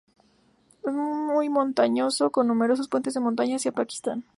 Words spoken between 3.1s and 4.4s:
de montaña hacia Pakistán.